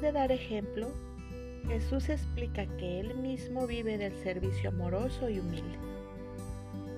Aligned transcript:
de 0.00 0.12
dar 0.12 0.32
ejemplo, 0.32 0.88
Jesús 1.66 2.08
explica 2.08 2.66
que 2.76 3.00
Él 3.00 3.14
mismo 3.16 3.66
vive 3.66 3.98
del 3.98 4.16
servicio 4.16 4.70
amoroso 4.70 5.28
y 5.28 5.38
humilde 5.38 5.78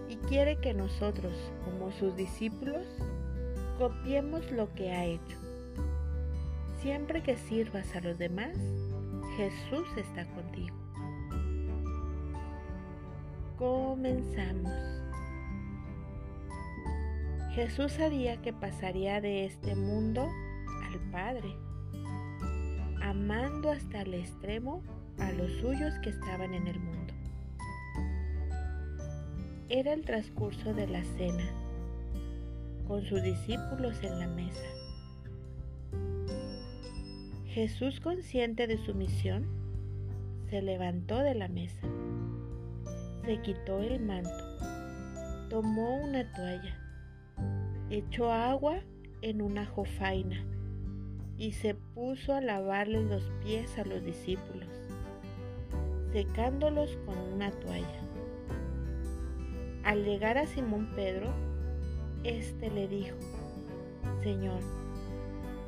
y 0.09 0.17
quiere 0.29 0.57
que 0.57 0.75
nosotros, 0.75 1.32
como 1.64 1.91
sus 1.93 2.14
discípulos, 2.17 2.87
copiemos 3.79 4.51
lo 4.53 4.73
que 4.75 4.93
ha 4.93 5.05
hecho. 5.05 5.39
Siempre 6.80 7.23
que 7.23 7.37
sirvas 7.37 7.95
a 7.96 8.01
los 8.01 8.19
demás, 8.19 8.57
Jesús 9.36 9.89
está 9.96 10.27
contigo. 10.27 10.77
Comenzamos. 13.59 14.73
Jesús 17.55 17.93
sabía 17.93 18.41
que 18.43 18.52
pasaría 18.52 19.21
de 19.21 19.47
este 19.47 19.75
mundo 19.75 20.29
al 20.84 21.01
Padre, 21.11 21.57
amando 23.05 23.71
hasta 23.71 24.01
el 24.01 24.15
extremo 24.15 24.83
a 25.19 25.31
los 25.33 25.53
suyos 25.61 25.93
que 26.03 26.09
estaban 26.09 26.55
en 26.55 26.67
el 26.67 26.81
mundo. 26.81 27.13
Era 29.69 29.93
el 29.93 30.05
transcurso 30.05 30.73
de 30.73 30.87
la 30.87 31.05
cena, 31.05 31.45
con 32.89 33.05
sus 33.05 33.23
discípulos 33.23 34.03
en 34.03 34.19
la 34.19 34.27
mesa. 34.29 34.67
Jesús, 37.49 38.01
consciente 38.01 38.67
de 38.67 38.79
su 38.79 38.95
misión, 38.95 39.47
se 40.49 40.63
levantó 40.63 41.19
de 41.19 41.35
la 41.35 41.49
mesa, 41.49 41.87
se 43.27 43.41
quitó 43.43 43.80
el 43.80 44.01
manto, 44.01 44.30
tomó 45.51 46.02
una 46.02 46.33
toalla 46.33 46.80
echó 47.91 48.33
agua 48.33 48.80
en 49.23 49.43
una 49.43 49.66
jofaina 49.66 50.43
y 51.38 51.52
se 51.52 51.74
puso 51.74 52.32
a 52.32 52.40
lavarle 52.40 53.02
los 53.02 53.30
pies 53.43 53.79
a 53.79 53.85
los 53.85 54.04
discípulos, 54.04 54.68
secándolos 56.13 56.96
con 57.04 57.18
una 57.18 57.51
toalla. 57.51 58.01
Al 59.82 60.05
llegar 60.05 60.38
a 60.38 60.46
Simón 60.46 60.93
Pedro, 60.95 61.32
éste 62.23 62.71
le 62.71 62.88
dijo, 62.88 63.16
Señor, 64.22 64.60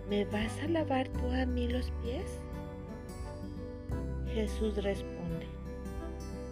¿me 0.09 0.25
vas 0.27 0.59
a 0.63 0.69
lavar 0.69 1.09
tú 1.09 1.29
a 1.31 1.45
mí 1.47 1.69
los 1.69 1.91
pies? 2.03 2.41
Jesús 4.33 4.77
responde, 4.83 5.47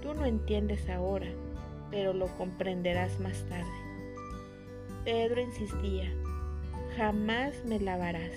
tú 0.02 0.12
no 0.14 0.26
entiendes 0.26 0.88
ahora, 0.90 1.28
pero 1.90 2.12
lo 2.12 2.26
comprenderás 2.36 3.20
más 3.20 3.44
tarde. 3.48 3.70
Pedro 5.04 5.40
insistía, 5.40 6.10
jamás 6.96 7.64
me 7.64 7.78
lavarás. 7.78 8.32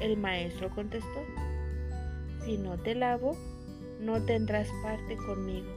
El 0.00 0.16
maestro 0.16 0.70
contestó, 0.70 1.20
si 2.44 2.58
no 2.58 2.76
te 2.78 2.94
lavo, 2.94 3.36
no 4.00 4.22
tendrás 4.22 4.68
parte 4.82 5.16
conmigo. 5.16 5.68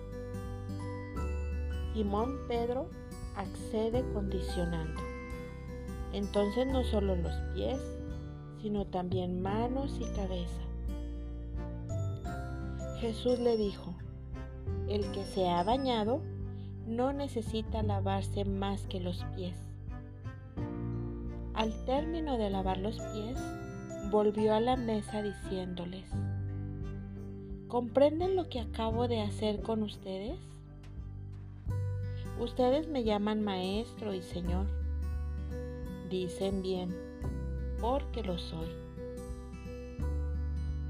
Simón 1.94 2.38
Pedro 2.48 2.90
accede 3.36 4.04
condicionando. 4.14 5.02
Entonces 6.14 6.68
no 6.68 6.84
solo 6.84 7.16
los 7.16 7.34
pies, 7.54 7.80
sino 8.62 8.86
también 8.86 9.42
manos 9.42 9.98
y 10.00 10.06
cabeza. 10.16 10.62
Jesús 13.00 13.40
le 13.40 13.56
dijo, 13.56 13.94
el 14.90 15.10
que 15.12 15.24
se 15.24 15.48
ha 15.48 15.64
bañado 15.64 16.22
no 16.86 17.14
necesita 17.14 17.84
lavarse 17.84 18.44
más 18.44 18.86
que 18.88 19.00
los 19.00 19.24
pies. 19.36 19.56
Al 21.54 21.74
término 21.86 22.38
de 22.38 22.50
lavar 22.50 22.78
los 22.78 23.00
pies, 23.00 23.38
volvió 24.12 24.54
a 24.56 24.60
la 24.60 24.76
mesa 24.76 25.22
diciéndoles, 25.22 26.06
¿comprenden 27.68 28.36
lo 28.36 28.50
que 28.50 28.60
acabo 28.60 29.08
de 29.08 29.22
hacer 29.22 29.62
con 29.62 29.84
ustedes? 29.84 30.40
Ustedes 32.40 32.88
me 32.88 33.04
llaman 33.04 33.44
maestro 33.44 34.14
y 34.14 34.22
señor. 34.22 34.66
Dicen 36.10 36.62
bien, 36.62 36.96
porque 37.82 38.24
lo 38.24 38.38
soy. 38.38 38.70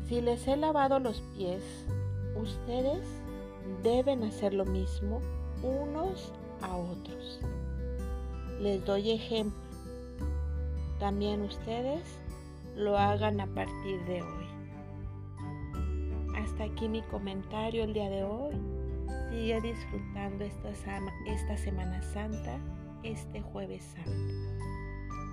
Si 0.07 0.21
les 0.21 0.47
he 0.47 0.55
lavado 0.55 0.99
los 0.99 1.21
pies, 1.35 1.63
ustedes 2.39 3.05
deben 3.83 4.23
hacer 4.23 4.53
lo 4.53 4.65
mismo 4.65 5.21
unos 5.61 6.31
a 6.61 6.77
otros. 6.77 7.39
Les 8.61 8.83
doy 8.85 9.11
ejemplo. 9.11 9.59
También 10.99 11.41
ustedes 11.41 12.01
lo 12.79 12.97
hagan 12.97 13.41
a 13.41 13.47
partir 13.47 14.03
de 14.05 14.21
hoy. 14.21 14.45
Hasta 16.35 16.63
aquí 16.63 16.87
mi 16.87 17.01
comentario 17.03 17.83
el 17.83 17.93
día 17.93 18.09
de 18.09 18.23
hoy. 18.23 18.55
Sigue 19.29 19.59
disfrutando 19.61 20.45
esta, 20.45 20.69
esta 21.27 21.57
Semana 21.57 22.01
Santa, 22.01 22.57
este 23.03 23.41
jueves 23.41 23.83
santo. 23.83 24.11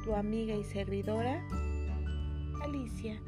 Tu 0.04 0.14
amiga 0.14 0.54
y 0.54 0.64
servidora, 0.64 1.46
Alicia. 2.62 3.20